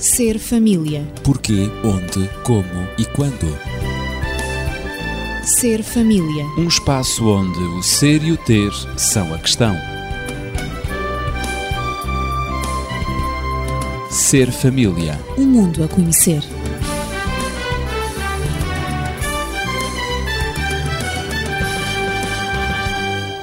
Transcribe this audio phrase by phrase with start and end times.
[0.00, 1.06] Ser família.
[1.22, 3.54] Porquê, onde, como e quando.
[5.44, 6.46] Ser família.
[6.56, 9.76] Um espaço onde o ser e o ter são a questão.
[14.10, 15.20] Ser família.
[15.36, 16.42] Um mundo a conhecer.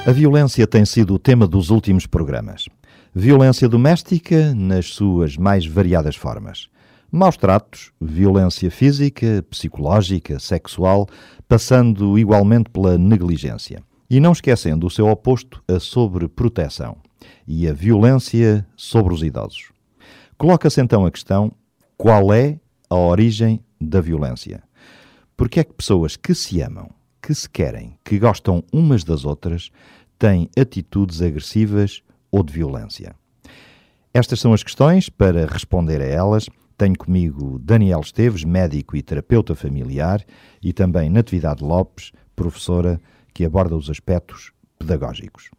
[0.08, 2.66] A violência tem sido o tema dos últimos programas.
[3.14, 6.70] Violência doméstica nas suas mais variadas formas.
[7.12, 11.08] Maus tratos, violência física, psicológica, sexual,
[11.48, 13.82] passando igualmente pela negligência.
[14.10, 16.98] E não esquecendo o seu oposto, a sobreproteção
[17.48, 19.72] e a violência sobre os idosos.
[20.38, 21.52] Coloca-se então a questão:
[21.98, 24.62] qual é a origem da violência?
[25.36, 26.90] Porque é que pessoas que se amam,
[27.22, 29.72] que se querem, que gostam umas das outras,
[30.20, 32.02] têm atitudes agressivas
[32.32, 33.16] ou de violência?
[34.14, 35.10] Estas são as questões.
[35.10, 40.24] Para responder a elas, tenho comigo Daniel Esteves, médico e terapeuta familiar,
[40.62, 43.00] e também Natividade Lopes, professora
[43.34, 45.50] que aborda os aspectos pedagógicos.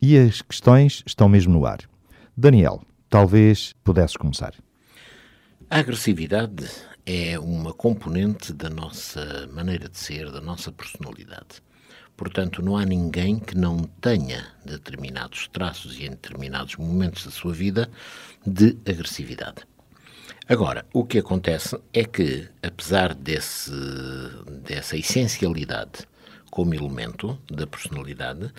[0.00, 1.80] E as questões estão mesmo no ar.
[2.36, 4.54] Daniel, talvez pudesses começar.
[5.68, 6.66] A agressividade
[7.04, 11.62] é uma componente da nossa maneira de ser, da nossa personalidade.
[12.16, 17.52] Portanto, não há ninguém que não tenha determinados traços e em determinados momentos da sua
[17.52, 17.90] vida
[18.46, 19.66] de agressividade.
[20.48, 23.72] Agora, o que acontece é que, apesar desse,
[24.64, 26.06] dessa essencialidade
[26.50, 28.50] como elemento da personalidade,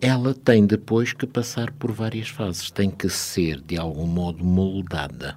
[0.00, 5.36] ela tem depois que passar por várias fases, tem que ser de algum modo moldada.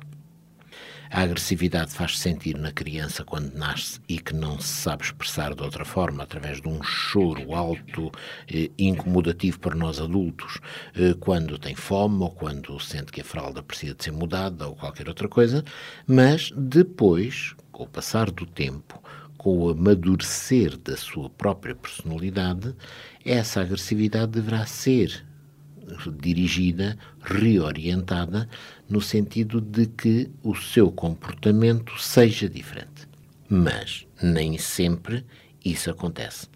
[1.09, 5.61] A agressividade faz-se sentir na criança quando nasce e que não se sabe expressar de
[5.61, 8.11] outra forma, através de um choro alto,
[8.51, 10.59] eh, incomodativo para nós adultos,
[10.95, 14.75] eh, quando tem fome ou quando sente que a fralda precisa de ser mudada ou
[14.75, 15.63] qualquer outra coisa,
[16.07, 19.01] mas depois, com o passar do tempo,
[19.37, 22.75] com o amadurecer da sua própria personalidade,
[23.23, 25.23] essa agressividade deverá ser
[26.19, 28.49] dirigida, reorientada,
[28.89, 33.07] no sentido de que o seu comportamento seja diferente.
[33.49, 35.25] Mas nem sempre
[35.63, 36.47] isso acontece.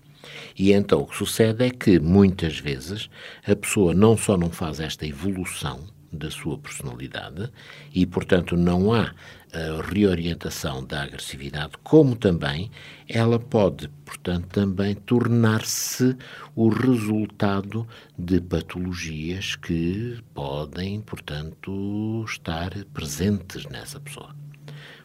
[0.58, 3.10] E então o que sucede é que muitas vezes
[3.48, 5.80] a pessoa não só não faz esta evolução
[6.12, 7.50] da sua personalidade
[7.94, 9.14] e, portanto, não há
[9.54, 12.70] a reorientação da agressividade, como também
[13.08, 16.16] ela pode, portanto, também tornar-se
[16.56, 17.88] o resultado
[18.18, 24.36] de patologias que podem, portanto, estar presentes nessa pessoa.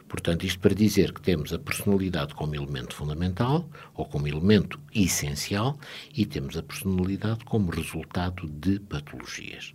[0.07, 5.77] Portanto, isto para dizer que temos a personalidade como elemento fundamental ou como elemento essencial
[6.13, 9.73] e temos a personalidade como resultado de patologias.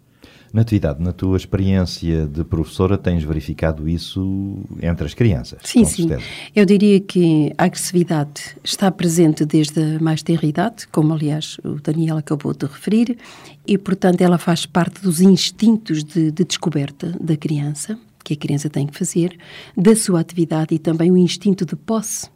[0.52, 5.60] Natividade, na tua experiência de professora, tens verificado isso entre as crianças?
[5.62, 6.08] Sim, sim.
[6.54, 11.80] Eu diria que a agressividade está presente desde a mais tenra idade, como aliás o
[11.80, 13.16] Daniel acabou de referir,
[13.64, 18.68] e portanto ela faz parte dos instintos de, de descoberta da criança, que a criança
[18.68, 19.38] tem que fazer,
[19.76, 22.28] da sua atividade e também o instinto de posse.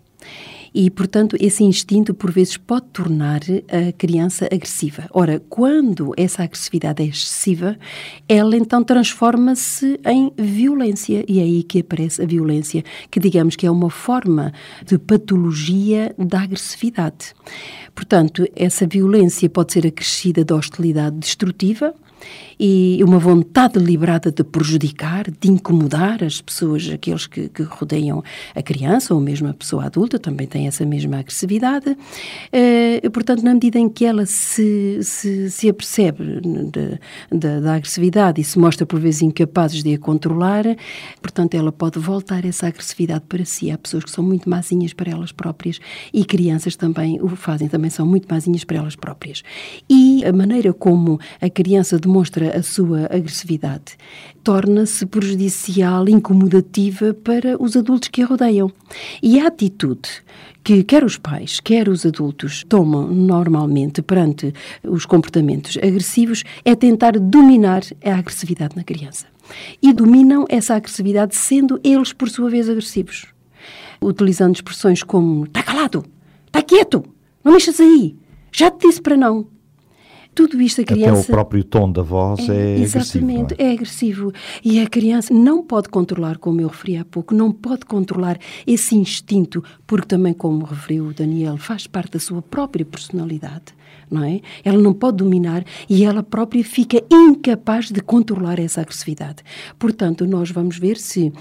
[0.75, 5.09] E, portanto, esse instinto, por vezes, pode tornar a criança agressiva.
[5.13, 7.79] Ora, quando essa agressividade é excessiva,
[8.29, 11.25] ela então transforma-se em violência.
[11.29, 14.53] E é aí que aparece a violência, que digamos que é uma forma
[14.85, 17.35] de patologia da agressividade.
[17.95, 21.95] Portanto, essa violência pode ser acrescida da hostilidade destrutiva,
[22.59, 28.23] e uma vontade deliberada de prejudicar, de incomodar as pessoas, aqueles que, que, rodeiam
[28.55, 31.91] a criança ou mesmo a pessoa adulta, também tem essa mesma agressividade.
[31.91, 36.99] Uh, portanto, na medida em que ela se, se, se apercebe de,
[37.31, 40.65] de, da agressividade e se mostra por vezes incapazes de a controlar,
[41.21, 43.71] portanto, ela pode voltar essa agressividade para si.
[43.71, 45.79] Há pessoas que são muito mazinhas para elas próprias
[46.13, 49.43] e crianças também o fazem, também são muito mazinhas para elas próprias.
[49.89, 53.97] E a maneira como a criança demonstra a sua agressividade,
[54.43, 58.71] torna-se prejudicial, incomodativa para os adultos que a rodeiam.
[59.23, 60.09] E a atitude
[60.63, 67.19] que quer os pais, quer os adultos tomam normalmente perante os comportamentos agressivos é tentar
[67.19, 69.27] dominar a agressividade na criança.
[69.83, 73.27] E dominam essa agressividade sendo eles, por sua vez, agressivos.
[74.01, 76.05] Utilizando expressões como está calado,
[76.47, 77.05] está quieto,
[77.45, 78.17] não mexas aí,
[78.51, 79.54] já te disse para não.
[80.35, 81.21] Tudo isto a criança...
[81.21, 83.63] Até o próprio tom da voz é, é Exatamente, agressivo.
[83.63, 83.65] É?
[83.65, 84.33] é agressivo.
[84.65, 88.97] E a criança não pode controlar, como eu referi há pouco, não pode controlar esse
[88.97, 93.75] instinto, porque também, como referiu o Daniel, faz parte da sua própria personalidade.
[94.11, 94.41] Não é?
[94.65, 99.43] Ela não pode dominar e ela própria fica incapaz de controlar essa agressividade.
[99.79, 101.33] Portanto, nós vamos ver se,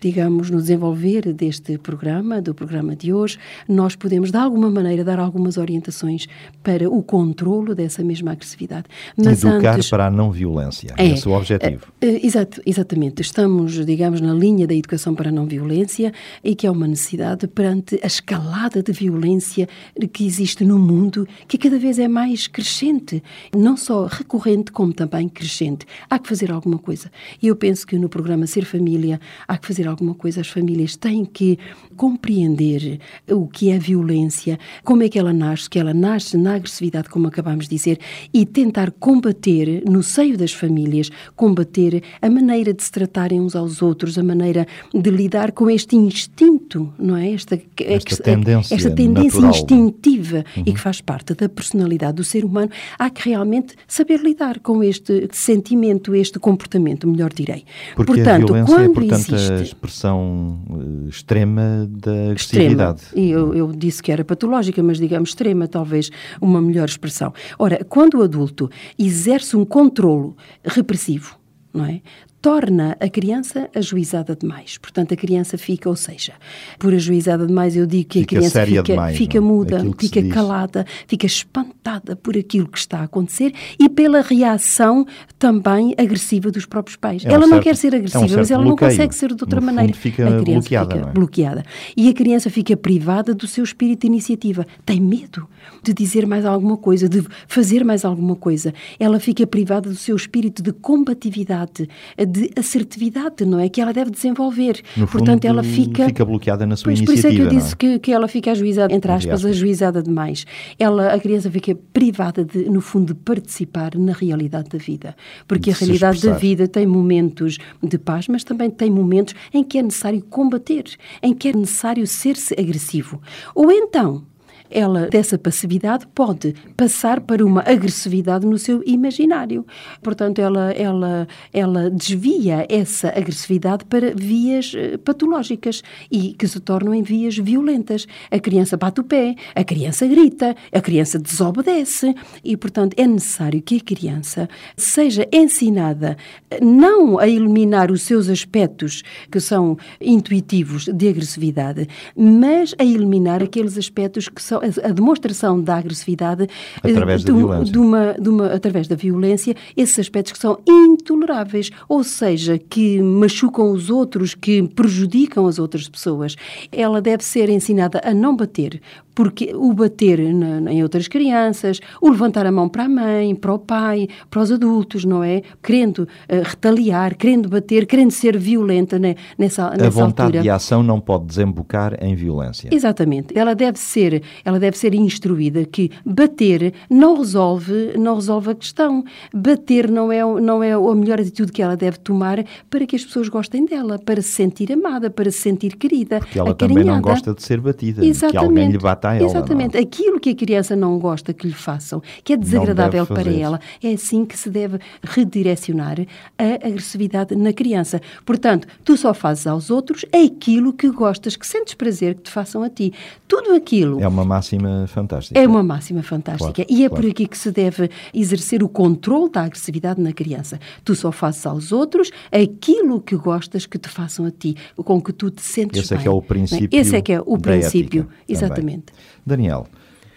[0.00, 3.38] digamos, no desenvolver deste programa, do programa de hoje,
[3.68, 6.26] nós podemos de alguma maneira dar algumas orientações
[6.62, 8.86] para o controlo dessa mesma agressividade.
[9.16, 11.86] Mas Educar antes, para a não violência, é, esse é o objetivo.
[12.00, 13.20] É, é, exato, exatamente.
[13.22, 16.12] Estamos, digamos, na linha da educação para a não violência
[16.42, 19.68] e que é uma necessidade perante a escalada de violência
[20.12, 23.22] que existe no mundo, que cada vez é mais crescente,
[23.54, 25.86] não só recorrente, como também crescente.
[26.08, 27.10] Há que fazer alguma coisa.
[27.40, 30.40] E eu penso que no programa Ser Família há que fazer alguma coisa.
[30.40, 31.58] As famílias têm que
[31.96, 33.00] compreender
[33.30, 37.28] o que é violência, como é que ela nasce, que ela nasce na agressividade, como
[37.28, 37.98] acabamos de dizer,
[38.32, 43.82] e tentar combater no seio das famílias, combater a maneira de se tratarem uns aos
[43.82, 47.32] outros, a maneira de lidar com este instinto, não é?
[47.32, 50.64] Esta, esta tendência, esta tendência instintiva uhum.
[50.66, 51.81] e que faz parte da personalidade
[52.12, 52.70] do ser humano.
[52.98, 57.64] Há que realmente saber lidar com este sentimento, este comportamento, melhor direi.
[57.94, 59.52] Porque portanto, a é, quando é, portanto, existe...
[59.52, 63.02] a expressão eh, extrema da agressividade.
[63.02, 63.28] Extrema.
[63.28, 67.32] Eu, eu disse que era patológica, mas digamos extrema, talvez uma melhor expressão.
[67.58, 71.36] Ora, quando o adulto exerce um controlo repressivo,
[71.72, 72.00] não é?
[72.42, 74.76] Torna a criança ajuizada demais.
[74.76, 76.32] Portanto, a criança fica, ou seja,
[76.76, 80.84] por ajuizada demais, eu digo que fica a criança fica, demais, fica muda, fica calada,
[81.06, 85.06] fica espantada por aquilo que está a acontecer e pela reação
[85.38, 87.24] também agressiva dos próprios pais.
[87.24, 88.88] É ela um não quer ser agressiva, é um mas ela bloqueio.
[88.88, 89.92] não consegue ser de outra no maneira.
[89.94, 91.12] Fica a criança bloqueada, fica é?
[91.12, 91.64] bloqueada.
[91.96, 94.66] E a criança fica privada do seu espírito de iniciativa.
[94.84, 95.46] Tem medo
[95.80, 98.74] de dizer mais alguma coisa, de fazer mais alguma coisa.
[98.98, 101.88] Ela fica privada do seu espírito de combatividade,
[102.32, 103.68] de assertividade, não é?
[103.68, 104.80] Que ela deve desenvolver.
[104.96, 106.06] No Portanto, ela fica.
[106.06, 107.22] Fica bloqueada na sua pois, iniciativa.
[107.22, 107.76] Por isso é que eu disse é?
[107.76, 110.46] que, que ela fica ajuizada, entre aspas, ajuizada demais.
[110.78, 115.14] Ela, a criança fica privada, de, no fundo, de participar na realidade da vida.
[115.46, 119.78] Porque a realidade da vida tem momentos de paz, mas também tem momentos em que
[119.78, 120.84] é necessário combater,
[121.22, 123.20] em que é necessário ser-se agressivo.
[123.54, 124.24] Ou então,
[124.72, 129.66] ela, dessa passividade, pode passar para uma agressividade no seu imaginário.
[130.02, 136.94] Portanto, ela, ela, ela desvia essa agressividade para vias eh, patológicas e que se tornam
[136.94, 138.06] em vias violentas.
[138.30, 143.60] A criança bate o pé, a criança grita, a criança desobedece e, portanto, é necessário
[143.62, 146.16] que a criança seja ensinada
[146.60, 153.76] não a eliminar os seus aspectos que são intuitivos de agressividade, mas a eliminar aqueles
[153.76, 156.48] aspectos que são a demonstração da agressividade
[156.82, 157.72] através de, da violência.
[157.72, 163.00] De uma, de uma, através da violência, esses aspectos que são intoleráveis, ou seja, que
[163.00, 166.36] machucam os outros, que prejudicam as outras pessoas.
[166.70, 168.80] Ela deve ser ensinada a não bater,
[169.14, 173.52] porque o bater na, em outras crianças, o levantar a mão para a mãe, para
[173.52, 175.42] o pai, para os adultos, não é?
[175.62, 179.86] Querendo uh, retaliar, querendo bater, querendo ser violenta né, nessa, nessa altura.
[179.86, 180.42] A vontade altura.
[180.42, 182.68] de ação não pode desembocar em violência.
[182.72, 183.36] Exatamente.
[183.36, 189.04] Ela deve ser, ela deve ser instruída que bater não resolve, não resolve a questão.
[189.32, 193.04] Bater não é, não é a melhor atitude que ela deve tomar para que as
[193.04, 196.18] pessoas gostem dela, para se sentir amada, para se sentir querida.
[196.20, 198.32] Porque ela também não gosta de ser batida, Exatamente.
[198.32, 198.78] que alguém lhe
[199.10, 199.24] a ela.
[199.24, 199.74] Exatamente.
[199.74, 199.80] Não?
[199.80, 199.82] é?
[199.82, 203.92] Aquilo que a criança não gosta que lhe façam, que é desagradável para ela, é
[203.92, 205.98] assim que se deve redirecionar
[206.38, 208.00] a agressividade na criança.
[208.24, 212.62] Portanto, tu só fazes aos outros aquilo que gostas, que sentes prazer que te façam
[212.62, 212.92] a ti.
[213.26, 214.00] Tudo aquilo.
[214.00, 215.38] É uma máxima fantástica.
[215.38, 216.52] É uma máxima fantástica.
[216.52, 217.02] Claro, e é claro.
[217.02, 220.60] por aqui que se deve exercer o controle da agressividade na criança.
[220.84, 225.12] Tu só fazes aos outros aquilo que gostas que te façam a ti, com que
[225.12, 225.98] tu te sentes Esse bem.
[225.98, 226.68] é que é o princípio.
[226.72, 228.02] Esse é que é o princípio.
[228.02, 228.91] ética, Exatamente.
[229.24, 229.66] Daniel,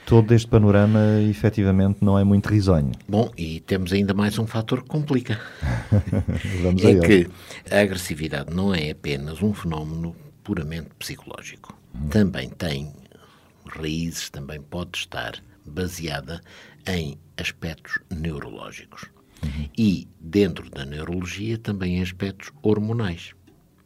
[0.05, 2.91] todo este panorama efetivamente não é muito risonho.
[3.07, 5.39] Bom, e temos ainda mais um fator que complica.
[6.61, 7.25] Vamos a é ele.
[7.25, 11.77] que a agressividade não é apenas um fenómeno puramente psicológico.
[12.09, 12.93] Também tem
[13.67, 16.41] raízes, também pode estar baseada
[16.87, 19.05] em aspectos neurológicos.
[19.77, 23.33] E, dentro da neurologia, também em aspectos hormonais.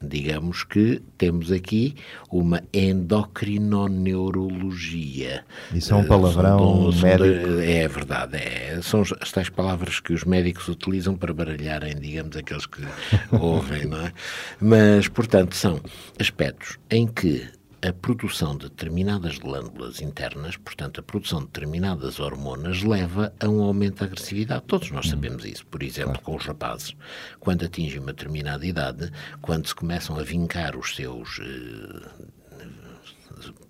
[0.02, 1.96] Digamos que temos aqui
[2.32, 5.44] uma endocrinoneurologia.
[5.74, 7.60] Isso é um Eh, palavrão são- médico.
[7.60, 8.80] é verdade, é.
[8.82, 12.82] São as tais palavras que os médicos utilizam para baralharem, digamos, aqueles que
[13.32, 14.14] ouvem, não é?
[14.62, 15.82] Mas, portanto, são
[16.20, 17.46] aspectos em que
[17.82, 23.62] a produção de determinadas glândulas internas, portanto, a produção de determinadas hormonas, leva a um
[23.64, 24.66] aumento da agressividade.
[24.68, 25.66] Todos nós sabemos isso.
[25.68, 26.96] Por exemplo, com os rapazes,
[27.40, 31.40] quando atingem uma determinada idade, quando se começam a vincar os seus.
[31.40, 32.39] eh,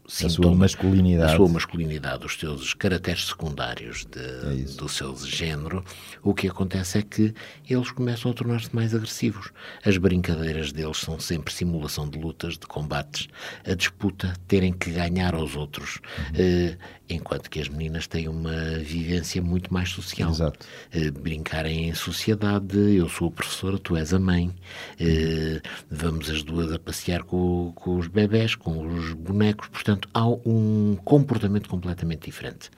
[0.09, 1.33] a sua masculinidade.
[1.33, 5.83] a sua masculinidade, os seus caracteres secundários de, É do seu género,
[6.23, 7.33] o que acontece é que
[7.69, 9.51] eles começam a tornar-se mais agressivos.
[9.85, 13.27] As brincadeiras deles são sempre simulação de lutas, de combates,
[13.65, 15.99] a disputa, terem que ganhar aos outros,
[16.33, 16.75] eh,
[17.07, 20.31] enquanto que as meninas têm uma vivência muito mais social.
[20.31, 20.65] Exato.
[20.91, 24.51] Eh, brincarem em sociedade, eu sou a professora, tu és a mãe,
[24.99, 30.27] eh, vamos as duas a passear com, com os bebés, com os bonecos, portanto há
[30.27, 32.69] um comportamento completamente diferente.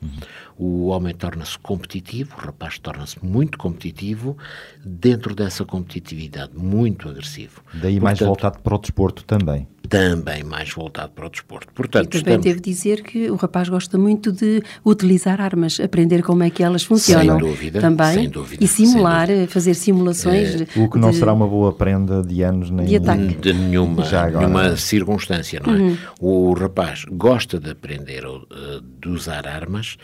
[0.58, 4.38] O homem torna-se competitivo, o rapaz torna-se muito competitivo,
[4.86, 7.62] dentro dessa competitividade muito agressivo.
[7.74, 9.68] Daí mais Portanto, voltado para o desporto também.
[9.90, 11.68] Também mais voltado para o desporto.
[11.74, 12.44] Portanto, Também estamos...
[12.46, 16.84] devo dizer que o rapaz gosta muito de utilizar armas, aprender como é que elas
[16.84, 17.38] funcionam.
[17.40, 18.14] Sem dúvida, Também.
[18.14, 20.62] sem dúvida, E simular, sem fazer simulações.
[20.78, 23.36] O que não de- será uma boa prenda de anos nem De ataque.
[23.36, 24.48] de nenhuma, Já agora.
[24.48, 25.98] nenhuma circunstância, não é?
[26.22, 29.98] O rapaz gosta de aprender eh, de usar armas,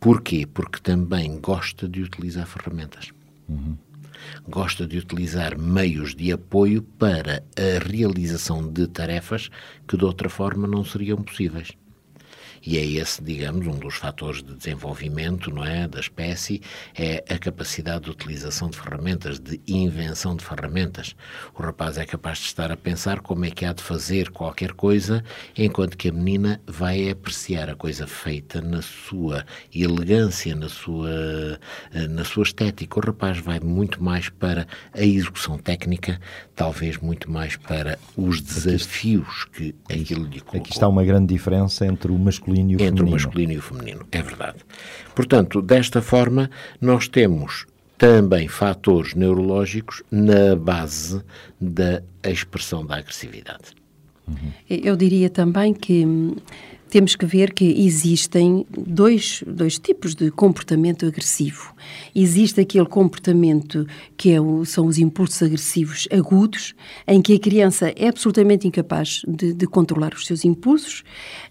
[0.00, 0.46] porquê?
[0.46, 3.12] Porque também gosta de utilizar ferramentas.
[4.48, 9.50] Gosta de utilizar meios de apoio para a realização de tarefas
[9.86, 11.72] que de outra forma não seriam possíveis.
[12.66, 16.60] E é esse, digamos, um dos fatores de desenvolvimento não é, da espécie,
[16.98, 21.14] é a capacidade de utilização de ferramentas, de invenção de ferramentas.
[21.54, 24.72] O rapaz é capaz de estar a pensar como é que há de fazer qualquer
[24.72, 25.22] coisa,
[25.56, 31.60] enquanto que a menina vai apreciar a coisa feita na sua elegância, na sua,
[31.94, 32.98] eh, na sua estética.
[32.98, 36.20] O rapaz vai muito mais para a execução técnica,
[36.56, 41.86] talvez muito mais para os desafios que aquilo lhe colocou Aqui está uma grande diferença
[41.86, 43.10] entre o masculino e o entre o feminino.
[43.10, 44.58] masculino e o feminino, é verdade.
[45.14, 47.66] Portanto, desta forma, nós temos
[47.98, 51.22] também fatores neurológicos na base
[51.60, 53.74] da expressão da agressividade.
[54.68, 56.36] Eu diria também que hum,
[56.88, 61.74] temos que ver que existem dois, dois tipos de comportamento agressivo.
[62.14, 66.74] Existe aquele comportamento que é o- são os impulsos agressivos agudos,
[67.06, 71.02] em que a criança é absolutamente incapaz de, de controlar os seus impulsos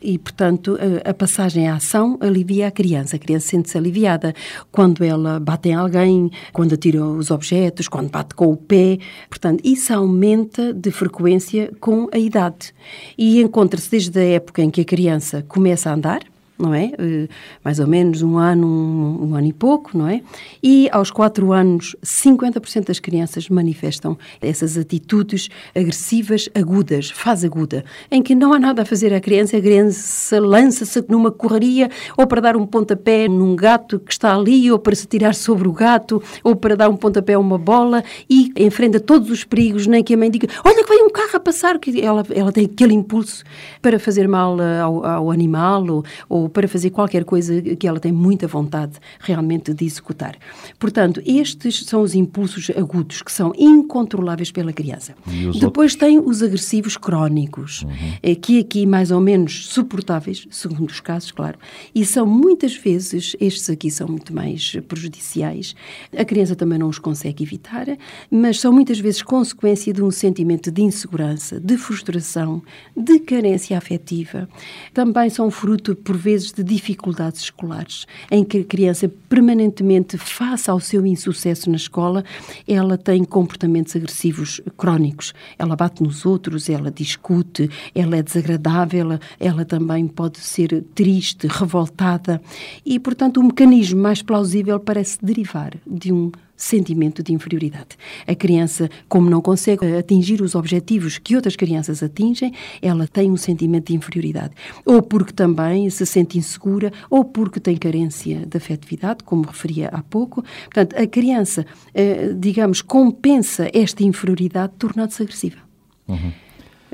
[0.01, 3.15] e, portanto, a, a passagem à ação alivia a criança.
[3.15, 4.34] A criança sente-se aliviada
[4.72, 8.98] quando ela bate em alguém, quando atira os objetos, quando bate com o pé.
[9.30, 12.74] Portanto, isso aumenta de frequência com a idade.
[13.18, 16.22] E encontra-se desde a época em que a criança começa a andar,
[16.57, 16.91] não é?
[16.97, 17.27] Eh,
[17.63, 20.21] Mais ou menos um ano, um, um ano e pouco, não é?
[20.63, 28.21] E aos quatro anos, 50% das crianças manifestam essas atitudes agressivas agudas, fase aguda, em
[28.21, 32.41] que não há nada a fazer à criança, a criança lança-se numa correria ou para
[32.41, 36.21] dar um pontapé num gato que está ali, ou para se tirar sobre o gato,
[36.43, 40.13] ou para dar um pontapé a uma bola e enfrenta todos os perigos, nem que
[40.13, 42.93] a mãe diga, olha que vem um carro a passar, que ela, ela tem aquele
[42.93, 43.43] impulso
[43.81, 48.00] para fazer mal eh, ao, ao animal ou, ou para fazer qualquer coisa que ela
[48.00, 50.36] tem muita vontade realmente de executar.
[50.80, 55.16] Portanto, estes são os impulsos agudos que são incontroláveis pela criança.
[55.60, 57.86] Depois tem os agressivos crónicos,
[58.22, 61.58] eh, que aqui mais ou menos suportáveis, segundo os casos, claro,
[61.94, 65.75] e são muitas vezes, estes aqui são muito mais prejudiciais,
[66.16, 67.86] a criança também não os consegue evitar,
[68.30, 72.62] mas são muitas vezes consequência de um sentimento de insegurança, de frustração,
[72.96, 74.48] de carência afetiva.
[74.94, 80.80] Também são fruto, por vezes, de dificuldades escolares, em que a criança permanentemente, face ao
[80.80, 82.24] seu insucesso na escola,
[82.68, 85.34] ela tem comportamentos agressivos crónicos.
[85.58, 91.48] Ela bate nos outros, ela discute, ela é desagradável, ela, ela também pode ser triste,
[91.48, 92.42] revoltada.
[92.86, 97.89] E, portanto, o mecanismo mais plausível parece derivar de um sentimento de inferioridade.
[98.27, 103.38] A criança, como não consegue atingir os objetivos que outras crianças atingem, ela tem um
[103.38, 104.53] sentimento de inferioridade.
[104.85, 110.01] Ou porque também se sente insegura, ou porque tem carência de afetividade, como referia há
[110.01, 110.43] pouco.
[110.65, 115.57] Portanto, a criança, eh, digamos, compensa esta inferioridade tornando-se agressiva.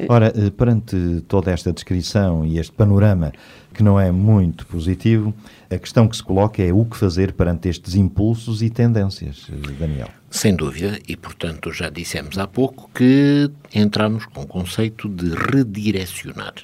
[0.07, 3.31] Ora, eh, perante toda esta descrição e este panorama
[3.73, 5.33] que não é muito positivo,
[5.71, 9.47] a questão que se coloca é o que fazer perante estes impulsos e tendências,
[9.79, 10.09] Daniel.
[10.29, 16.55] Sem dúvida, e portanto já dissemos há pouco que entramos com o conceito de redirecionar.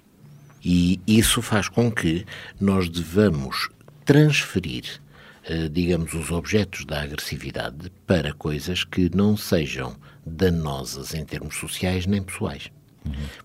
[0.63, 2.25] E isso faz com que
[2.59, 3.69] nós devamos
[4.03, 4.99] transferir,
[5.45, 9.95] eh, digamos, os objetos da agressividade para coisas que não sejam
[10.25, 12.69] danosas em termos sociais nem pessoais.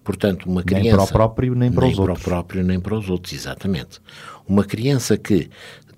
[0.04, 0.82] Portanto, uma criança...
[0.84, 2.24] Nem para o próprio, nem para os para o outros.
[2.24, 4.00] próprio, nem para os outros, exatamente.
[4.46, 5.48] Uma criança que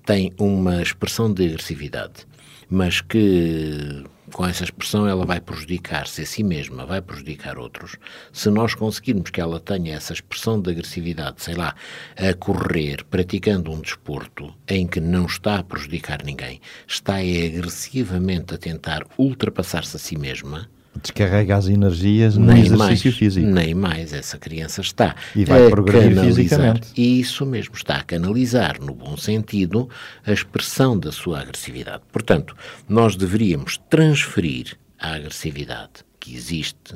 [0.05, 2.27] tem uma expressão de agressividade,
[2.69, 7.95] mas que com essa expressão ela vai prejudicar-se a si mesma, vai prejudicar outros.
[8.33, 11.75] Se nós conseguirmos que ela tenha essa expressão de agressividade, sei lá,
[12.17, 18.57] a correr, praticando um desporto em que não está a prejudicar ninguém, está agressivamente a
[18.57, 20.69] tentar ultrapassar-se a si mesma,
[21.01, 23.47] Descarrega as energias no nem exercício mais, físico.
[23.47, 26.35] Nem mais, essa criança está E vai a progredir canalizar.
[26.35, 26.87] fisicamente.
[26.95, 29.89] Isso mesmo, está a canalizar, no bom sentido,
[30.25, 32.03] a expressão da sua agressividade.
[32.11, 32.55] Portanto,
[32.87, 36.95] nós deveríamos transferir a agressividade que existe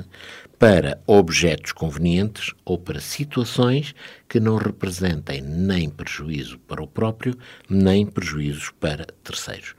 [0.58, 3.94] para objetos convenientes ou para situações
[4.28, 7.34] que não representem nem prejuízo para o próprio,
[7.68, 9.74] nem prejuízos para terceiros.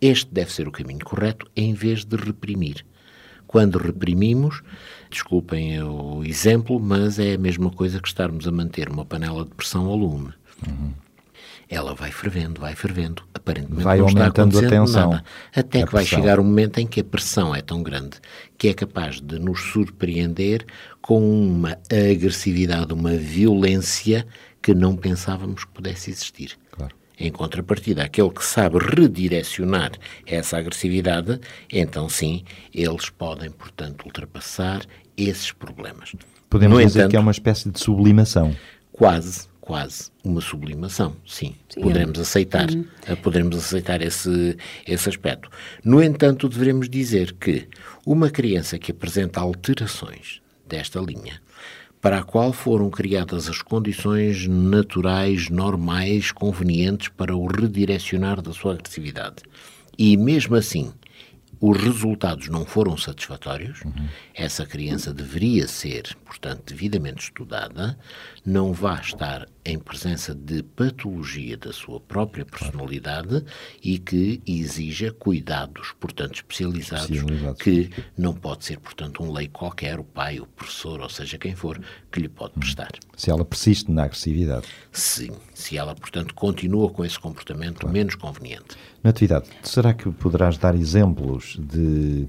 [0.00, 2.84] Este deve ser o caminho correto, em vez de reprimir.
[3.52, 4.62] Quando reprimimos,
[5.10, 9.50] desculpem o exemplo, mas é a mesma coisa que estarmos a manter uma panela de
[9.50, 10.32] pressão ao lume.
[11.68, 15.24] Ela vai fervendo, vai fervendo, aparentemente Vai não está aumentando a acontecendo tensão, nada.
[15.54, 16.18] Até que vai pressão.
[16.18, 18.16] chegar um momento em que a pressão é tão grande
[18.56, 20.64] que é capaz de nos surpreender
[21.02, 24.26] com uma agressividade, uma violência
[24.62, 26.58] que não pensávamos que pudesse existir.
[26.70, 26.94] Claro.
[27.22, 29.92] Em contrapartida, aquele que sabe redirecionar
[30.26, 31.38] essa agressividade,
[31.70, 32.42] então sim,
[32.74, 34.82] eles podem, portanto, ultrapassar
[35.16, 36.16] esses problemas.
[36.50, 38.56] Podemos no dizer entanto, que é uma espécie de sublimação.
[38.90, 41.54] quase, quase uma sublimação, sim.
[41.80, 42.66] poderemos aceitar,
[43.06, 45.48] eh, poderemos aceitar esse, esse aspecto.
[45.84, 47.68] No entanto, devemos dizer que
[48.04, 51.40] uma criança que apresenta alterações desta linha,
[52.02, 58.72] para a qual foram criadas as condições naturais, normais, convenientes para o redirecionar da sua
[58.74, 59.36] agressividade,
[59.96, 60.92] e mesmo assim
[61.60, 63.84] os resultados não foram satisfatórios,
[64.34, 67.96] essa criança deveria ser, portanto, devidamente estudada,
[68.44, 73.44] não vá estar em presença de patologia da sua própria personalidade
[73.82, 77.62] e que exija cuidados, portanto, especializados, Especializados.
[77.62, 81.54] que não pode ser, portanto, um lei qualquer, o pai, o professor, ou seja, quem
[81.54, 82.90] for, que lhe pode prestar.
[83.16, 84.66] Se ela persiste na agressividade.
[84.90, 88.76] Sim, se ela, portanto, continua com esse comportamento menos conveniente.
[89.02, 92.28] Natividade, será que poderás dar exemplos de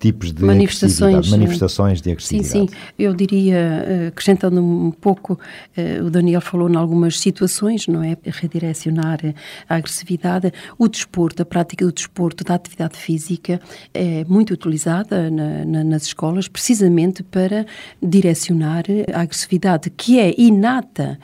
[0.00, 2.70] tipos de Manifestações, agressividade, manifestações de Sim, agressividade?
[2.72, 2.76] sim.
[2.98, 5.38] Eu diria, eh, acrescentando um pouco,
[5.76, 8.16] eh, o Daniel falou em algumas situações, não é?
[8.24, 9.34] Redirecionar eh,
[9.68, 10.52] a agressividade.
[10.78, 13.60] O desporto, a prática do desporto, da atividade física,
[13.92, 17.66] é muito utilizada na- na- nas escolas, precisamente para
[18.02, 21.18] direcionar a agressividade que é inata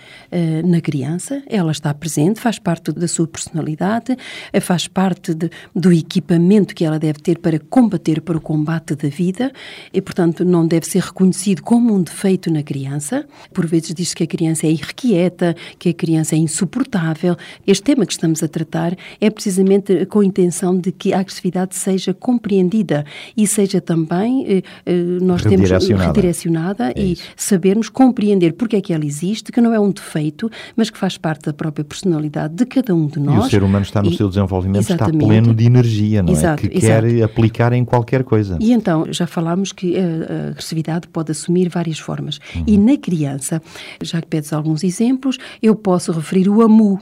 [0.65, 1.43] na criança.
[1.49, 4.17] Ela está presente, faz parte da sua personalidade,
[4.61, 8.66] faz parte de- do equipamento que ela deve ter para combater para o combate
[8.97, 9.53] da vida
[9.93, 13.25] e, portanto, não deve ser reconhecido como um defeito na criança.
[13.55, 17.37] Por vezes diz que a criança é irrequieta, que a criança é insuportável.
[17.67, 21.77] Este tema que estamos a tratar é precisamente com a intenção de que a agressividade
[21.77, 23.05] seja compreendida
[23.37, 26.91] e seja também, eh, eh, nós temos Redirecionada.
[26.97, 30.91] É e sabermos compreender porque é que ela existe, que não é um defeito, mas
[30.91, 33.47] que faz parte da própria personalidade de cada um de E nós.
[33.47, 36.69] o ser humano está no E- seu desenvolvimento, está pleno de energia, não Exato, é?
[36.69, 37.25] Que quer exato.
[37.25, 38.56] aplicar em qualquer coisa.
[38.61, 42.39] E então, já falámos que a, a agressividade pode assumir várias formas.
[42.55, 42.65] Uhum.
[42.67, 43.63] E na criança,
[44.03, 47.01] já que pedes alguns exemplos, eu posso referir o amu.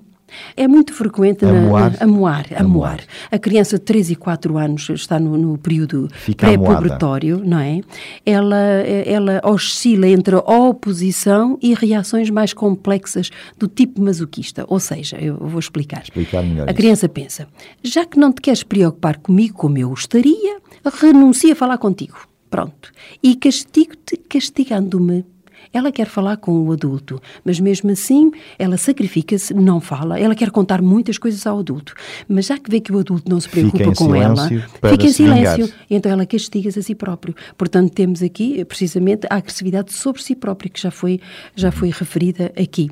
[0.56, 1.60] É muito frequente Amuar.
[1.60, 2.46] na, amuar, amuar.
[2.56, 3.00] Amuar.
[3.30, 7.80] A criança de 3 e 4 anos está no, no período pré-pubertório, não é?
[8.24, 8.56] Ela,
[9.06, 14.64] ela oscila entre a oposição e reações mais complexas do tipo masoquista.
[14.68, 16.02] Ou seja, eu vou explicar.
[16.02, 16.76] Explicar melhor A isso.
[16.76, 17.48] criança pensa:
[17.82, 20.58] já que não te queres preocupar comigo como eu gostaria,
[21.00, 22.16] renuncia a falar contigo.
[22.50, 22.92] Pronto.
[23.22, 25.24] E castigo-te castigando-me.
[25.74, 30.18] Ela quer falar com o adulto, mas mesmo assim ela sacrifica-se, não fala.
[30.18, 31.94] Ela quer contar muitas coisas ao adulto,
[32.28, 35.68] mas já que vê que o adulto não se preocupa com ela, fica em silêncio.
[35.90, 37.34] Então ela castiga-se a si próprio.
[37.58, 41.20] Portanto, temos aqui precisamente a agressividade sobre si própria, que já foi,
[41.56, 42.88] já foi referida aqui.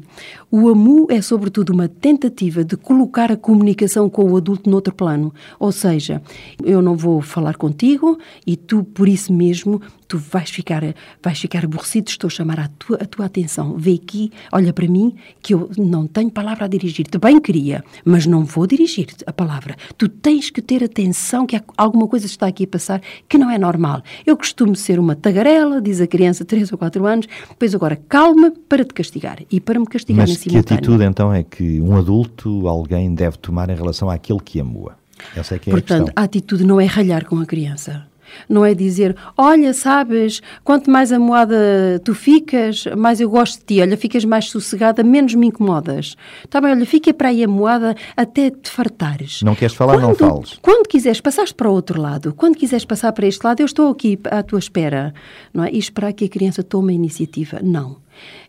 [0.51, 5.33] O AMU é, sobretudo, uma tentativa de colocar a comunicação com o adulto noutro plano.
[5.59, 6.21] Ou seja,
[6.65, 9.81] eu não vou falar contigo e tu, por isso mesmo,
[10.13, 10.83] tu vais ficar,
[11.23, 13.79] vais ficar aborrecido, estou a chamar a tua, a tua atenção.
[13.79, 17.17] Vê aqui, olha para mim, que eu não tenho palavra a dirigir-te.
[17.17, 19.75] Bem queria, mas não vou dirigir-te a palavra.
[19.97, 23.57] Tu tens que ter atenção que alguma coisa está aqui a passar que não é
[23.57, 24.03] normal.
[24.27, 28.53] Eu costumo ser uma tagarela, diz a criança, 3 ou 4 anos, depois agora calma
[28.69, 29.39] para te castigar.
[29.51, 30.79] E para me castigar em Mas que simultâneo.
[30.79, 34.95] atitude então é que um adulto, alguém deve tomar em relação àquele que amua?
[35.35, 36.23] Essa é que é a Portanto, questão.
[36.23, 38.12] a atitude não é ralhar com a criança.
[38.49, 43.81] Não é dizer, olha, sabes, quanto mais amoada tu ficas, mais eu gosto de ti.
[43.81, 46.17] Olha, ficas mais sossegada, menos me incomodas.
[46.45, 49.43] Está bem, olha, fica para aí amoada até te fartares.
[49.43, 50.59] Não queres falar, quando, não fales.
[50.61, 52.35] Quando quiseres, passaste para o outro lado.
[52.35, 55.15] Quando quiseres passar para este lado, eu estou aqui à tua espera.
[55.53, 55.71] Não é?
[55.71, 57.61] E esperar que a criança tome a iniciativa.
[57.63, 57.97] Não.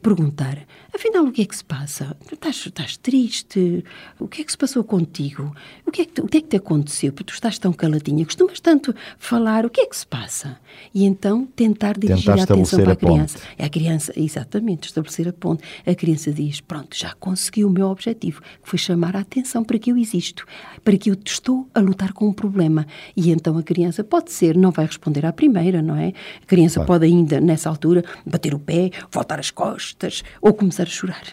[0.03, 0.57] Perguntar,
[0.93, 2.17] afinal, o que é que se passa?
[2.29, 3.85] Estás, estás triste?
[4.19, 5.55] O que é que se passou contigo?
[5.87, 7.13] O que, é que, o que é que te aconteceu?
[7.13, 10.59] Porque tu estás tão caladinha, costumas tanto falar, o que é que se passa?
[10.93, 13.37] E então tentar dirigir Tentar a atenção para a a criança.
[13.57, 15.63] A criança, exatamente, estabelecer a ponte.
[15.87, 19.79] A criança diz: Pronto, já consegui o meu objetivo, que foi chamar a atenção para
[19.79, 20.45] que eu existo,
[20.83, 22.85] para que eu estou a lutar com um problema.
[23.15, 26.11] E então a criança pode ser, não vai responder à primeira, não é?
[26.41, 26.87] A criança Claro.
[26.87, 29.92] pode ainda, nessa altura, bater o pé, voltar as costas
[30.41, 31.23] ou começar a chorar.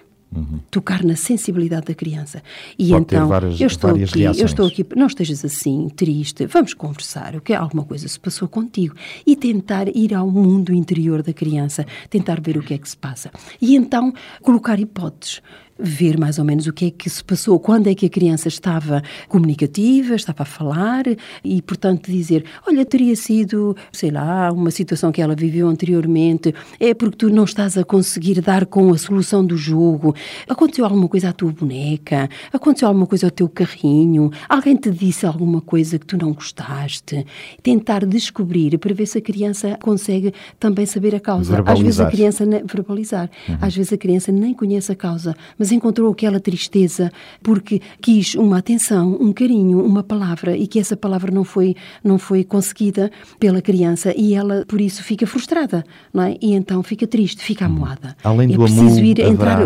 [0.70, 2.40] Tocar na sensibilidade da criança.
[2.78, 2.90] E Uhum.
[2.90, 7.34] Pode então, várias- eu estou aqui, eu estou aqui, não estejas assim, triste, vamos conversar,
[7.34, 8.94] o que alguma coisa se passou contigo
[9.26, 12.96] e tentar ir ao mundo interior da criança, tentar ver o que é que se
[12.96, 13.32] passa.
[13.60, 15.42] E então colocar hipóteses,
[15.82, 18.48] ver mais ou menos o que é que se passou, quando é que a criança
[18.48, 21.04] estava comunicativa, estava a falar
[21.44, 26.94] e, portanto, dizer, olha, teria sido, sei lá, uma situação que ela viveu anteriormente, é
[26.94, 30.14] porque tu não estás a conseguir dar com a solução do jogo,
[30.48, 35.26] aconteceu alguma coisa à tua boneca, aconteceu alguma coisa ao teu carrinho, alguém te disse
[35.26, 37.26] alguma coisa que tu não gostaste,
[37.62, 41.62] tentar descobrir para ver se a criança consegue também saber a causa.
[41.64, 46.10] Às vezes a criança verbalizar, às vezes a criança nem conhece a causa, mas encontrou
[46.10, 51.44] aquela tristeza porque quis uma atenção, um carinho, uma palavra e que essa palavra não
[51.44, 56.36] foi não foi conseguida pela criança e ela por isso fica frustrada, não é?
[56.40, 58.16] E então fica triste, fica amoada.
[58.22, 59.58] Além é do preciso amu, ir entrar,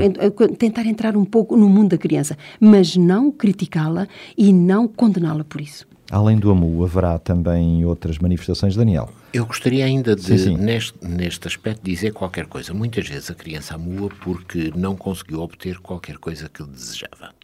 [0.58, 5.60] tentar entrar um pouco no mundo da criança, mas não criticá-la e não condená-la por
[5.60, 5.86] isso.
[6.10, 9.08] Além do AMU, haverá também outras manifestações, Daniel?
[9.34, 10.56] Eu gostaria ainda de, Sim, sim.
[10.56, 12.72] Neste, neste aspecto, dizer qualquer coisa.
[12.72, 17.34] Muitas vezes a criança amua porque não conseguiu obter qualquer coisa que desejava.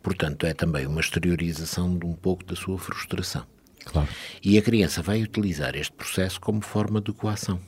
[0.00, 3.44] Portanto, é também uma exteriorização de um pouco da sua frustração.
[3.84, 4.08] Claro.
[4.44, 7.58] E a criança vai utilizar este processo como forma de coação.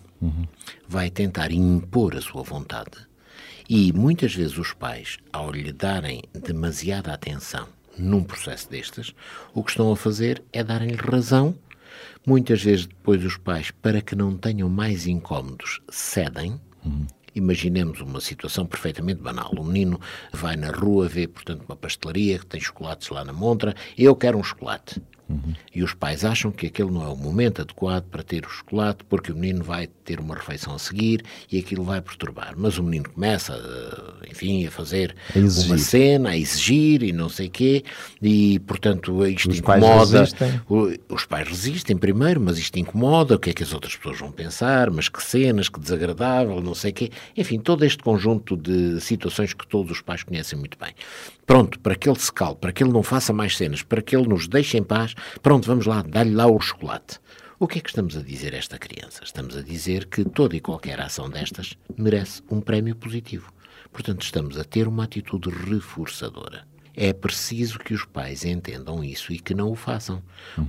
[0.89, 2.97] Vai tentar impor a sua vontade.
[3.69, 7.67] E muitas vezes os pais, ao lhe darem demasiada atenção
[7.99, 9.13] num processo destes,
[9.53, 11.55] o que estão a fazer é darem-lhe razão.
[12.27, 16.61] Muitas vezes depois os pais, para que não tenham mais incómodos, cedem.
[17.35, 19.53] Imaginemos uma situação perfeitamente banal.
[19.59, 20.01] O menino
[20.33, 23.75] vai na rua, vê, portanto, uma pastelaria que tem chocolates lá na montra.
[23.99, 25.03] Eu quero um chocolate.
[25.75, 29.03] E os pais acham que aquele não é o momento adequado para ter o chocolate,
[29.09, 32.55] porque o menino vai ter uma refeição a seguir e aquilo vai perturbar.
[32.57, 37.29] Mas o menino começa, eh, enfim, a fazer A uma cena, a exigir e não
[37.29, 37.83] sei quê,
[38.23, 40.19] e portanto isto Os pais incomoda.
[40.69, 44.21] O- Os pais resistem primeiro, mas isto incomoda, o que é que as outras pessoas
[44.21, 47.11] vão pensar, mas que cenas, que desagradável, não sei o quê.
[47.37, 50.95] Enfim, todo este conjunto de situações que todos os pais conhecem muito bem.
[51.47, 54.17] Pronto, para que ele se cale, para que ele não faça mais cenas, para que
[54.17, 57.21] ele nos deixe em paz, pronto, vamos lá, dá-lhe lá o chocolate.
[57.59, 59.23] O que é que estamos a dizer a esta criança?
[59.23, 63.53] Estamos a dizer que toda e qualquer ação destas merece um prémio positivo.
[63.93, 66.67] Portanto, estamos a ter uma atitude reforçadora.
[66.95, 70.23] É preciso que os pais entendam isso e que não o façam,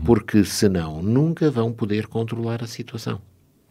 [0.06, 3.20] porque senão nunca vão poder controlar a situação.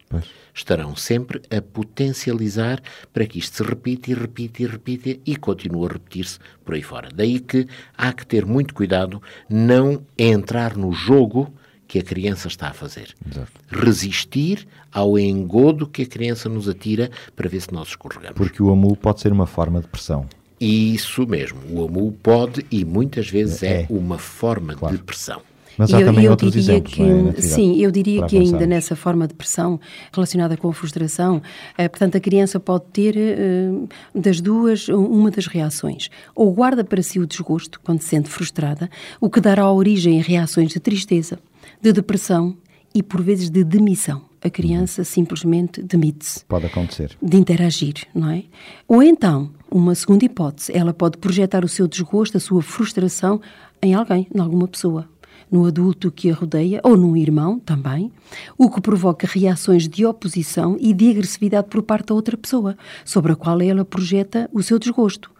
[0.09, 0.25] Pois.
[0.53, 2.81] Estarão sempre a potencializar
[3.13, 6.81] para que isto se repita e repita e repita e continue a repetir-se por aí
[6.81, 7.09] fora.
[7.13, 7.67] Daí que
[7.97, 11.53] há que ter muito cuidado não entrar no jogo
[11.87, 13.15] que a criança está a fazer.
[13.29, 13.51] Exato.
[13.69, 18.35] Resistir ao engodo que a criança nos atira para ver se nós escorregamos.
[18.37, 20.25] Porque o AMU pode ser uma forma de pressão.
[20.59, 23.87] Isso mesmo, o AMU pode e muitas vezes é, É.
[23.89, 24.97] uma forma Claro.
[24.97, 25.41] de pressão.
[25.77, 28.95] Mas há eu, também eu outros exemplos, que, é, sim, eu diria que ainda nessa
[28.95, 29.79] forma de pressão
[30.11, 31.41] relacionada com a frustração,
[31.77, 33.69] eh, portanto, a criança pode ter eh,
[34.13, 36.09] das duas uma das reações.
[36.35, 38.89] Ou guarda para si o desgosto quando se sente frustrada,
[39.21, 41.37] o que dará origem a reações de tristeza,
[41.81, 42.57] de depressão
[42.93, 44.25] e, por vezes, de demissão.
[44.41, 47.17] A criança simplesmente demite-se Pode acontecer.
[47.21, 48.43] de interagir, não é?
[48.87, 53.41] Ou então, uma segunda hipótese, ela pode projetar o seu desgosto, a sua frustração
[53.81, 55.07] em alguém, em alguma pessoa,
[55.51, 58.11] no adulto que a rodeia ou num irmão também,
[58.57, 63.31] o que provoca reações de oposição e de agressividade por parte da outra pessoa, sobre
[63.31, 65.31] a qual ela projeta o seu desgosto.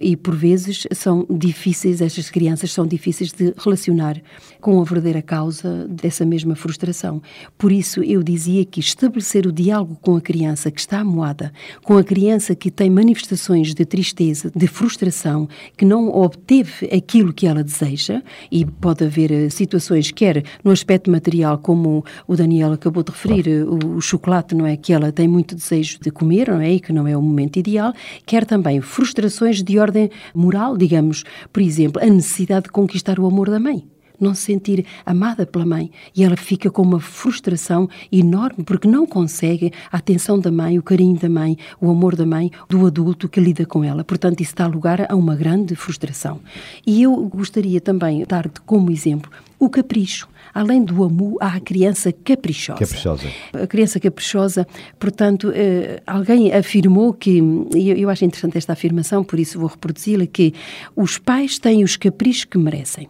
[0.00, 4.20] E por vezes são difíceis, estas crianças são difíceis de relacionar
[4.60, 7.22] com a verdadeira causa dessa mesma frustração.
[7.56, 11.96] Por isso eu dizia que estabelecer o diálogo com a criança que está amoada, com
[11.96, 17.62] a criança que tem manifestações de tristeza, de frustração, que não obteve aquilo que ela
[17.62, 23.10] deseja, e pode haver eh, situações, quer no aspecto material, como o Daniel acabou de
[23.10, 24.76] referir, eh, o, o chocolate, não é?
[24.76, 26.72] Que ela tem muito desejo de comer, não é?
[26.72, 27.92] E que não é o momento ideal,
[28.24, 33.50] quer também frustrações de ordem moral, digamos, por exemplo, a necessidade de conquistar o amor
[33.50, 33.84] da mãe
[34.22, 39.04] não se sentir amada pela mãe e ela fica com uma frustração enorme porque não
[39.04, 43.28] consegue a atenção da mãe, o carinho da mãe, o amor da mãe, do adulto
[43.28, 44.04] que lida com ela.
[44.04, 46.40] Portanto, isso dá lugar a uma grande frustração.
[46.86, 50.28] E eu gostaria também de dar como exemplo o capricho.
[50.54, 52.78] Além do amor, há a criança caprichosa.
[52.78, 53.28] Caprichosa.
[53.52, 54.66] A criança caprichosa,
[54.98, 57.42] portanto, eh, alguém afirmou que,
[57.74, 60.52] e eu acho interessante esta afirmação, por isso vou reproduzi-la, que
[60.94, 63.08] os pais têm os caprichos que merecem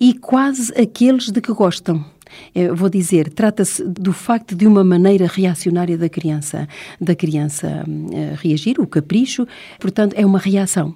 [0.00, 2.04] e quase aqueles de que gostam.
[2.54, 6.66] Eu vou dizer, trata-se do facto de uma maneira reacionária da criança,
[6.98, 9.46] da criança uh, reagir, o capricho,
[9.78, 10.94] portanto, é uma reação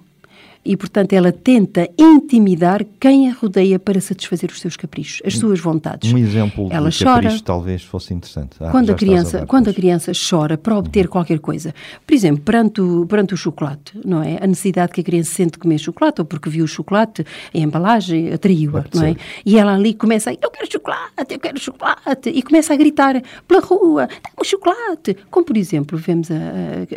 [0.66, 5.60] e, portanto, ela tenta intimidar quem a rodeia para satisfazer os seus caprichos, as suas
[5.60, 6.12] vontades.
[6.12, 8.56] Um exemplo ela de chora, capricho talvez fosse interessante.
[8.60, 11.12] Ah, quando, a criança, dar quando a criança chora para obter Uhum.
[11.12, 11.74] qualquer coisa,
[12.06, 14.38] por exemplo, perante o, perante o chocolate, não é?
[14.42, 17.24] A necessidade que a criança sente de comer chocolate, ou porque viu o chocolate,
[17.54, 19.16] a embalagem atraiu-a, não é?
[19.44, 23.60] E ela ali começa, eu quero chocolate, eu quero chocolate, e começa a gritar pela
[23.60, 25.16] rua, dá-me chocolate.
[25.30, 26.34] Como, por exemplo, vemos a,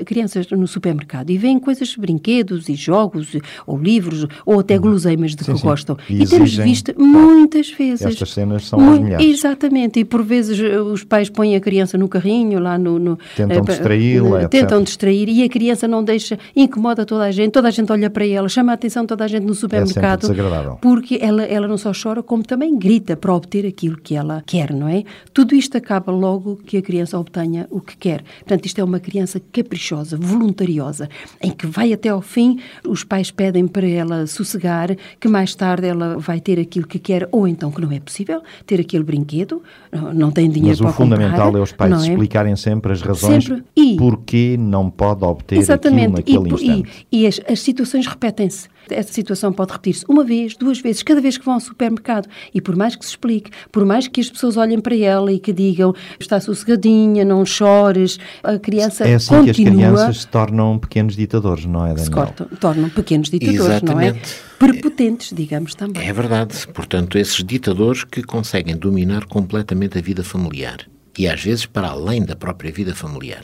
[0.02, 5.36] a crianças no supermercado e veem coisas, brinquedos e jogos, ou livros, ou até guloseimas
[5.36, 5.68] de Sim, que sim.
[5.68, 5.98] gostam.
[6.10, 8.06] E E, temos visto muitas vezes.
[8.06, 9.26] Estas cenas são Mui- as milhares.
[9.28, 13.00] Exatamente, e por vezes eh, os pais põem a criança no carrinho, lá no.
[13.00, 14.48] no Tentam eh, distraí-la, eh.
[14.48, 18.10] Tentam distrair e a criança não deixa, incomoda toda a gente, toda a gente olha
[18.10, 20.22] para ela, chama a atenção toda a gente no supermercado.
[20.22, 20.78] desagradável.
[20.82, 24.74] Porque ela, ela não só chora, como também grita para obter aquilo que ela quer,
[24.74, 25.04] não é?
[25.34, 28.24] Tudo isto acaba logo que a criança obtenha o que quer.
[28.40, 31.10] Portanto, isto é uma criança caprichosa, voluntariosa,
[31.42, 35.88] em que vai até ao fim, os pais pedem para ela sossegar, que mais tarde
[35.88, 39.62] ela vai ter aquilo que quer, ou então que não é possível, ter aquele brinquedo,
[39.92, 42.10] não- não tem dinheiro Mas o para fundamental comprar, é os pais é?
[42.12, 43.64] explicarem sempre as razões Sempre.
[43.76, 47.08] E- porquê não pode obter Exatamente, aquilo e, naquele e- instante.
[47.12, 48.68] e as, as situações repetem-se.
[48.90, 52.28] Essa situação pode repetir-se uma vez, duas vezes, cada vez que vão ao supermercado.
[52.54, 55.40] E por mais que se explique, por mais que as pessoas olhem para ela e
[55.40, 60.28] que digam está sossegadinha, não chores, a criança É assim que as continua crianças se
[60.28, 62.06] tornam pequenos ditadores, não é, Daniel?
[62.06, 64.08] se cortam, tornam pequenos ditadores, não é?
[64.08, 64.36] Exatamente.
[64.58, 66.06] Prepotentes, digamos também.
[66.06, 66.68] É verdade.
[66.74, 70.80] Portanto, esses ditadores que conseguem dominar completamente a vida familiar
[71.18, 73.44] e às vezes para além da própria vida familiar.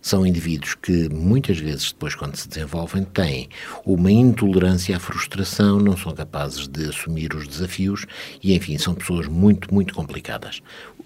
[0.00, 3.48] São indivíduos que muitas vezes depois quando se desenvolvem têm
[3.84, 8.06] uma intolerância à frustração, não são capazes de assumir os desafios
[8.42, 10.62] e enfim, são pessoas muito, muito complicadas.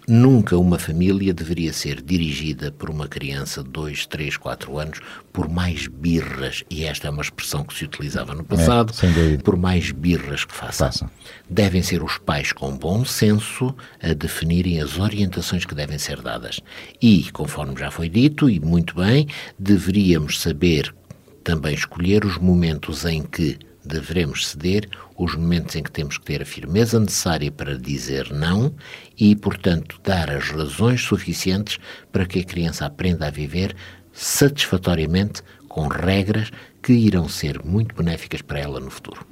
[0.09, 5.01] Nunca uma família deveria ser dirigida por uma criança de 2, 3, 4 anos
[5.33, 9.43] por mais birras, e esta é uma expressão que se utilizava no passado, sem dúvida.
[9.43, 10.89] por mais birras que façam.
[10.89, 11.11] Façam.
[11.49, 16.61] Devem ser os pais com bom senso a definirem as orientações que devem ser dadas.
[17.01, 19.27] E, conforme já foi dito, e muito bem,
[19.59, 20.95] deveríamos saber
[21.43, 26.43] também escolher os momentos em que devemos ceder, os momentos em que temos que ter
[26.43, 28.73] a firmeza necessária para dizer não
[29.19, 31.79] e, portanto, dar as razões suficientes
[32.11, 33.75] para que a criança aprenda a viver
[34.13, 36.51] satisfatoriamente com regras
[36.83, 39.27] que irão ser muito benéficas para ela no futuro.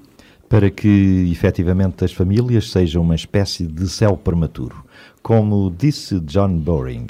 [0.48, 4.84] Para que efetivamente as famílias sejam uma espécie de céu prematuro,
[5.22, 7.06] como disse John Boring.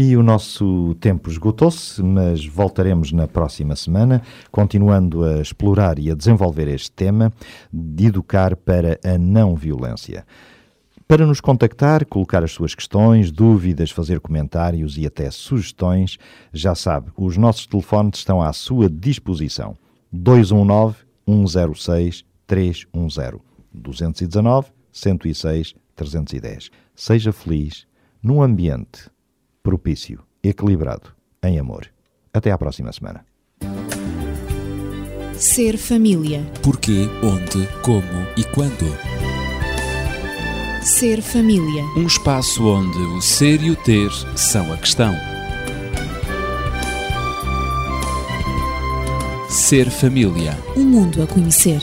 [0.00, 6.14] E o nosso tempo esgotou-se, mas voltaremos na próxima semana, continuando a explorar e a
[6.14, 7.32] desenvolver este tema
[7.72, 10.24] de educar para a não violência.
[11.08, 16.16] Para nos contactar, colocar as suas questões, dúvidas, fazer comentários e até sugestões,
[16.52, 19.76] já sabe, os nossos telefones estão à sua disposição.
[20.12, 20.94] 219
[21.26, 23.40] 106 310
[23.74, 26.70] 219 106 310.
[26.94, 27.84] Seja feliz
[28.22, 29.10] num ambiente
[29.68, 31.86] propício, equilibrado, em amor.
[32.32, 33.22] Até à próxima semana.
[35.34, 36.42] Ser família.
[36.62, 38.86] Porquê, onde, como e quando.
[40.82, 41.84] Ser família.
[41.98, 45.14] Um espaço onde o ser e o ter são a questão.
[49.50, 50.56] Ser família.
[50.74, 51.82] Um mundo a conhecer.